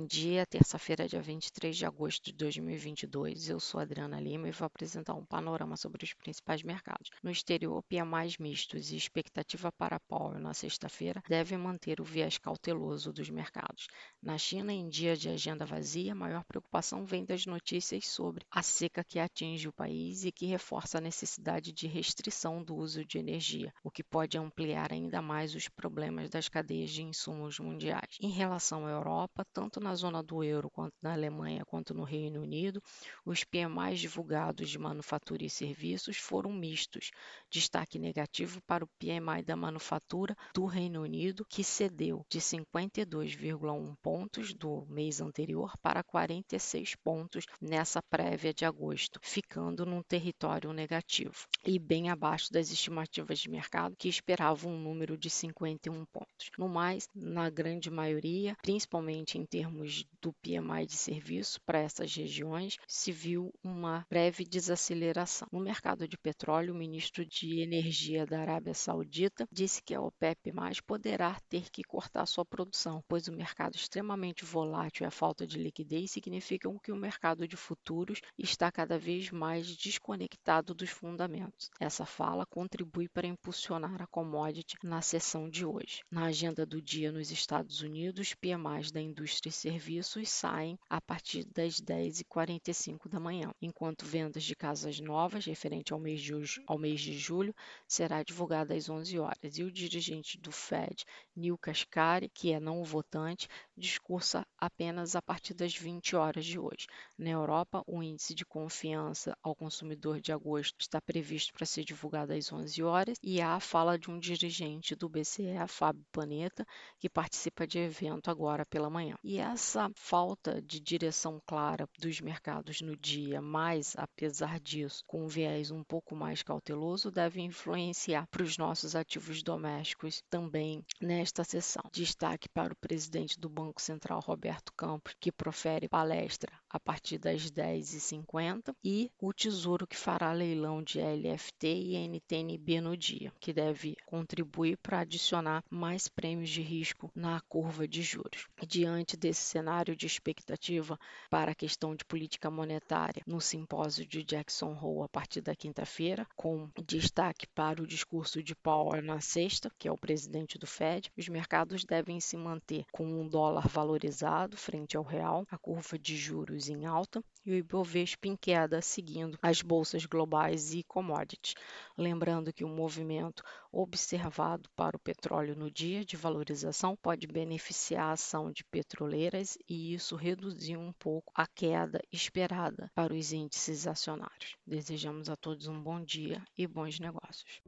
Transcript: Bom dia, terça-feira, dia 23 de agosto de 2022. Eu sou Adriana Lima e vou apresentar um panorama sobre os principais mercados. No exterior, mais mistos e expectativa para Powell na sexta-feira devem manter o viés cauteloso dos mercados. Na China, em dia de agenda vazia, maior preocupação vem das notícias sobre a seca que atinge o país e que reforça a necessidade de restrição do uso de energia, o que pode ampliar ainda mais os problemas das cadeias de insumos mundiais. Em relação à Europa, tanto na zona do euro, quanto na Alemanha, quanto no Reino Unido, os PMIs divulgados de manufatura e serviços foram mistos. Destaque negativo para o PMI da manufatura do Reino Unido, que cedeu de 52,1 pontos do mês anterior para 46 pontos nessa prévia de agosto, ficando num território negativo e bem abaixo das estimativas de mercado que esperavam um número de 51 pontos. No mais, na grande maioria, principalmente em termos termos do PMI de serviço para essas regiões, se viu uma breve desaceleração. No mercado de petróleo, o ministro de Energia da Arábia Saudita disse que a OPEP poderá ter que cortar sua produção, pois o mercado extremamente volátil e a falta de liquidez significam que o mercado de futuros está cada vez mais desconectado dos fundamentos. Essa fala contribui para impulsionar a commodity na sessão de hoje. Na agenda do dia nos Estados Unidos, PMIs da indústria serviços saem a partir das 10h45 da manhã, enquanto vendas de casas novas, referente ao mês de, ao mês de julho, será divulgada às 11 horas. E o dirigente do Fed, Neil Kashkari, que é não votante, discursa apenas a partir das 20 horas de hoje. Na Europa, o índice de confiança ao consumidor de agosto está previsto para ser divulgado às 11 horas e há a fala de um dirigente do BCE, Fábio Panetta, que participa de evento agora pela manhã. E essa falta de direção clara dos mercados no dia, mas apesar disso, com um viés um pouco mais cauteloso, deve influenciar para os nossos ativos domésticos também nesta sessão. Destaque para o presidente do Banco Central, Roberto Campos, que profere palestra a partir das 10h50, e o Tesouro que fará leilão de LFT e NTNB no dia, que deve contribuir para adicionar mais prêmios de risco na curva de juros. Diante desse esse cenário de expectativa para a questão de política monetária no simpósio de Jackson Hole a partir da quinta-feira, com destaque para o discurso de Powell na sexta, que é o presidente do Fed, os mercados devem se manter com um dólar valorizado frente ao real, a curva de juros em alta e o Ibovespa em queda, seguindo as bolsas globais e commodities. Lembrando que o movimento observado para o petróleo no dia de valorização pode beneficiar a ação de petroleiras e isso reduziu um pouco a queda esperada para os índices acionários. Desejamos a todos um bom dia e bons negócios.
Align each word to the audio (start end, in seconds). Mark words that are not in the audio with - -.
Bom 0.00 0.06
dia, 0.06 0.46
terça-feira, 0.46 1.06
dia 1.06 1.20
23 1.20 1.76
de 1.76 1.84
agosto 1.84 2.24
de 2.24 2.32
2022. 2.32 3.50
Eu 3.50 3.60
sou 3.60 3.78
Adriana 3.78 4.18
Lima 4.18 4.48
e 4.48 4.50
vou 4.50 4.64
apresentar 4.64 5.12
um 5.12 5.26
panorama 5.26 5.76
sobre 5.76 6.02
os 6.02 6.14
principais 6.14 6.62
mercados. 6.62 7.10
No 7.22 7.30
exterior, 7.30 7.84
mais 8.06 8.38
mistos 8.38 8.90
e 8.90 8.96
expectativa 8.96 9.70
para 9.70 10.00
Powell 10.00 10.40
na 10.40 10.54
sexta-feira 10.54 11.22
devem 11.28 11.58
manter 11.58 12.00
o 12.00 12.04
viés 12.04 12.38
cauteloso 12.38 13.12
dos 13.12 13.28
mercados. 13.28 13.88
Na 14.22 14.38
China, 14.38 14.72
em 14.72 14.88
dia 14.88 15.14
de 15.14 15.28
agenda 15.28 15.66
vazia, 15.66 16.14
maior 16.14 16.44
preocupação 16.44 17.04
vem 17.04 17.22
das 17.22 17.44
notícias 17.44 18.06
sobre 18.06 18.46
a 18.50 18.62
seca 18.62 19.04
que 19.04 19.18
atinge 19.18 19.68
o 19.68 19.72
país 19.72 20.24
e 20.24 20.32
que 20.32 20.46
reforça 20.46 20.96
a 20.96 21.02
necessidade 21.02 21.72
de 21.72 21.86
restrição 21.86 22.64
do 22.64 22.74
uso 22.74 23.04
de 23.04 23.18
energia, 23.18 23.70
o 23.84 23.90
que 23.90 24.02
pode 24.02 24.38
ampliar 24.38 24.94
ainda 24.94 25.20
mais 25.20 25.54
os 25.54 25.68
problemas 25.68 26.30
das 26.30 26.48
cadeias 26.48 26.90
de 26.90 27.02
insumos 27.02 27.58
mundiais. 27.58 28.16
Em 28.18 28.30
relação 28.30 28.86
à 28.86 28.90
Europa, 28.90 29.44
tanto 29.52 29.78
na 29.78 29.89
zona 29.94 30.22
do 30.22 30.42
euro, 30.42 30.70
quanto 30.70 30.94
na 31.02 31.12
Alemanha, 31.12 31.64
quanto 31.64 31.94
no 31.94 32.04
Reino 32.04 32.42
Unido, 32.42 32.82
os 33.24 33.44
PMIs 33.44 34.00
divulgados 34.00 34.68
de 34.68 34.78
manufatura 34.78 35.44
e 35.44 35.50
serviços 35.50 36.16
foram 36.16 36.52
mistos. 36.52 37.10
Destaque 37.50 37.98
negativo 37.98 38.60
para 38.62 38.84
o 38.84 38.88
PMI 38.98 39.42
da 39.44 39.56
manufatura 39.56 40.36
do 40.54 40.64
Reino 40.66 41.02
Unido, 41.02 41.44
que 41.48 41.64
cedeu 41.64 42.24
de 42.28 42.40
52,1 42.40 43.96
pontos 44.02 44.54
do 44.54 44.86
mês 44.88 45.20
anterior 45.20 45.72
para 45.82 46.02
46 46.02 46.94
pontos 46.96 47.46
nessa 47.60 48.02
prévia 48.02 48.52
de 48.52 48.64
agosto, 48.64 49.20
ficando 49.22 49.86
num 49.86 50.02
território 50.02 50.72
negativo 50.72 51.46
e 51.64 51.78
bem 51.78 52.10
abaixo 52.10 52.52
das 52.52 52.70
estimativas 52.70 53.38
de 53.38 53.50
mercado 53.50 53.96
que 53.96 54.08
esperavam 54.08 54.72
um 54.72 54.80
número 54.80 55.16
de 55.16 55.30
51 55.30 56.04
pontos. 56.06 56.50
No 56.58 56.68
mais, 56.68 57.08
na 57.14 57.48
grande 57.50 57.90
maioria, 57.90 58.56
principalmente 58.62 59.38
em 59.38 59.44
termos 59.44 59.79
termos 59.80 60.04
do 60.20 60.32
PMI 60.34 60.86
de 60.86 60.96
serviço 60.96 61.60
para 61.62 61.78
essas 61.78 62.14
regiões, 62.14 62.76
se 62.86 63.10
viu 63.10 63.52
uma 63.64 64.06
breve 64.10 64.44
desaceleração. 64.44 65.48
No 65.50 65.60
mercado 65.60 66.06
de 66.06 66.18
petróleo, 66.18 66.74
o 66.74 66.76
ministro 66.76 67.24
de 67.24 67.60
Energia 67.60 68.26
da 68.26 68.40
Arábia 68.40 68.74
Saudita 68.74 69.48
disse 69.50 69.82
que 69.82 69.94
a 69.94 70.00
OPEP 70.00 70.52
poderá 70.86 71.38
ter 71.48 71.70
que 71.70 71.82
cortar 71.82 72.26
sua 72.26 72.44
produção, 72.44 73.02
pois 73.08 73.28
o 73.28 73.32
mercado 73.32 73.76
extremamente 73.76 74.44
volátil 74.44 75.04
e 75.04 75.06
a 75.06 75.10
falta 75.10 75.46
de 75.46 75.58
liquidez 75.58 76.10
significam 76.10 76.78
que 76.78 76.92
o 76.92 76.96
mercado 76.96 77.48
de 77.48 77.56
futuros 77.56 78.20
está 78.36 78.70
cada 78.70 78.98
vez 78.98 79.30
mais 79.30 79.74
desconectado 79.76 80.74
dos 80.74 80.90
fundamentos. 80.90 81.70
Essa 81.80 82.04
fala 82.04 82.44
contribui 82.44 83.08
para 83.08 83.26
impulsionar 83.26 84.02
a 84.02 84.06
commodity 84.06 84.76
na 84.82 85.00
sessão 85.00 85.48
de 85.48 85.64
hoje. 85.64 86.02
Na 86.10 86.26
agenda 86.26 86.66
do 86.66 86.82
dia 86.82 87.10
nos 87.10 87.30
Estados 87.30 87.80
Unidos, 87.80 88.34
PMIs 88.34 88.90
da 88.90 89.00
indústria 89.00 89.30
serviços 89.60 90.30
saem 90.30 90.78
a 90.88 91.00
partir 91.00 91.44
das 91.44 91.80
10h45 91.80 93.08
da 93.08 93.20
manhã, 93.20 93.52
enquanto 93.60 94.06
vendas 94.06 94.42
de 94.42 94.56
casas 94.56 94.98
novas, 95.00 95.44
referente 95.44 95.92
ao 95.92 96.00
mês 96.00 96.20
de, 96.20 96.32
ao 96.66 96.78
mês 96.78 97.00
de 97.00 97.12
julho, 97.18 97.54
será 97.86 98.22
divulgada 98.22 98.74
às 98.74 98.88
11 98.88 99.18
horas. 99.18 99.58
E 99.58 99.62
o 99.62 99.70
dirigente 99.70 100.38
do 100.38 100.50
Fed, 100.50 101.04
Neil 101.36 101.58
Kashkari, 101.58 102.30
que 102.30 102.52
é 102.52 102.58
não 102.58 102.82
votante, 102.82 103.48
discursa 103.80 104.46
apenas 104.58 105.16
a 105.16 105.22
partir 105.22 105.54
das 105.54 105.74
20 105.74 106.14
horas 106.14 106.44
de 106.44 106.58
hoje. 106.58 106.86
Na 107.18 107.30
Europa, 107.30 107.82
o 107.86 108.02
índice 108.02 108.34
de 108.34 108.44
confiança 108.44 109.36
ao 109.42 109.56
consumidor 109.56 110.20
de 110.20 110.32
agosto 110.32 110.76
está 110.78 111.00
previsto 111.00 111.52
para 111.52 111.66
ser 111.66 111.84
divulgado 111.84 112.32
às 112.32 112.52
11 112.52 112.82
horas 112.82 113.18
e 113.22 113.40
há 113.40 113.54
a 113.54 113.60
fala 113.60 113.98
de 113.98 114.10
um 114.10 114.18
dirigente 114.18 114.94
do 114.94 115.08
BCE, 115.08 115.66
Fábio 115.66 116.04
Panetta, 116.12 116.66
que 116.98 117.08
participa 117.08 117.66
de 117.66 117.78
evento 117.78 118.30
agora 118.30 118.66
pela 118.66 118.90
manhã. 118.90 119.16
E 119.24 119.38
essa 119.38 119.90
falta 119.96 120.60
de 120.60 120.78
direção 120.78 121.40
clara 121.46 121.88
dos 121.98 122.20
mercados 122.20 122.80
no 122.82 122.96
dia, 122.96 123.40
mas 123.40 123.94
apesar 123.96 124.60
disso, 124.60 125.02
com 125.06 125.24
um 125.24 125.28
viés 125.28 125.70
um 125.70 125.82
pouco 125.82 126.14
mais 126.14 126.42
cauteloso, 126.42 127.10
deve 127.10 127.40
influenciar 127.40 128.26
para 128.30 128.42
os 128.42 128.58
nossos 128.58 128.94
ativos 128.94 129.42
domésticos 129.42 130.22
também 130.28 130.84
nesta 131.00 131.44
sessão. 131.44 131.82
Destaque 131.92 132.48
para 132.48 132.72
o 132.72 132.76
presidente 132.76 133.38
do 133.38 133.48
Banco 133.48 133.69
Central, 133.78 134.20
Roberto 134.20 134.72
Campos, 134.72 135.14
que 135.20 135.32
profere 135.32 135.88
palestra 135.88 136.52
a 136.68 136.78
partir 136.78 137.18
das 137.18 137.50
10h50, 137.50 138.74
e 138.84 139.10
o 139.20 139.32
Tesouro 139.32 139.86
que 139.86 139.96
fará 139.96 140.32
leilão 140.32 140.82
de 140.82 141.00
LFT 141.00 141.66
e 141.66 141.96
NTNB 142.08 142.80
no 142.80 142.96
dia, 142.96 143.32
que 143.40 143.52
deve 143.52 143.96
contribuir 144.06 144.76
para 144.78 145.00
adicionar 145.00 145.64
mais 145.68 146.08
prêmios 146.08 146.50
de 146.50 146.62
risco 146.62 147.10
na 147.14 147.40
curva 147.42 147.88
de 147.88 148.02
juros. 148.02 148.46
Diante 148.66 149.16
desse 149.16 149.40
esse 149.40 149.40
cenário 149.40 149.96
de 149.96 150.06
expectativa 150.06 150.98
para 151.30 151.52
a 151.52 151.54
questão 151.54 151.96
de 151.96 152.04
política 152.04 152.50
monetária 152.50 153.22
no 153.26 153.40
simpósio 153.40 154.06
de 154.06 154.22
Jackson 154.22 154.76
Hole 154.80 155.04
a 155.04 155.08
partir 155.08 155.40
da 155.40 155.56
quinta-feira, 155.56 156.26
com 156.36 156.68
destaque 156.84 157.46
para 157.48 157.82
o 157.82 157.86
discurso 157.86 158.42
de 158.42 158.54
Powell 158.54 159.02
na 159.02 159.20
sexta, 159.20 159.72
que 159.78 159.88
é 159.88 159.92
o 159.92 159.98
presidente 159.98 160.58
do 160.58 160.66
Fed, 160.66 161.10
os 161.16 161.28
mercados 161.28 161.84
devem 161.84 162.20
se 162.20 162.36
manter 162.36 162.84
com 162.92 163.04
um 163.04 163.26
dólar 163.60 163.68
valorizado 163.68 164.56
frente 164.56 164.96
ao 164.96 165.02
real, 165.02 165.46
a 165.50 165.58
curva 165.58 165.98
de 165.98 166.16
juros 166.16 166.68
em 166.68 166.86
alta 166.86 167.22
e 167.44 167.50
o 167.50 167.54
Ibovespa 167.54 168.28
em 168.28 168.36
queda, 168.36 168.80
seguindo 168.80 169.38
as 169.42 169.62
bolsas 169.62 170.06
globais 170.06 170.72
e 170.72 170.82
commodities. 170.82 171.54
Lembrando 171.96 172.52
que 172.52 172.64
o 172.64 172.68
movimento 172.68 173.42
observado 173.72 174.68
para 174.74 174.96
o 174.96 175.00
petróleo 175.00 175.54
no 175.54 175.70
dia 175.70 176.04
de 176.04 176.16
valorização 176.16 176.96
pode 176.96 177.26
beneficiar 177.26 178.10
a 178.10 178.12
ação 178.12 178.50
de 178.50 178.64
petroleiras 178.64 179.58
e 179.68 179.94
isso 179.94 180.16
reduziu 180.16 180.80
um 180.80 180.92
pouco 180.92 181.32
a 181.34 181.46
queda 181.46 182.00
esperada 182.12 182.90
para 182.94 183.14
os 183.14 183.32
índices 183.32 183.86
acionários. 183.86 184.56
Desejamos 184.66 185.28
a 185.28 185.36
todos 185.36 185.66
um 185.66 185.80
bom 185.80 186.02
dia 186.02 186.42
e 186.56 186.66
bons 186.66 186.98
negócios. 186.98 187.62